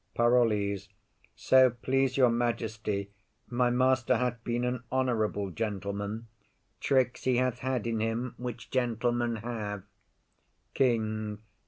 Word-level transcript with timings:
PAROLLES. 0.15 0.89
So 1.35 1.69
please 1.69 2.17
your 2.17 2.31
majesty, 2.31 3.11
my 3.47 3.69
master 3.69 4.17
hath 4.17 4.43
been 4.43 4.63
an 4.65 4.81
honourable 4.91 5.51
gentleman. 5.51 6.25
Tricks 6.79 7.25
he 7.25 7.37
hath 7.37 7.59
had 7.59 7.85
in 7.85 7.99
him, 7.99 8.33
which 8.39 8.71
gentlemen 8.71 9.35
have. 9.35 9.83
KING. 10.73 11.37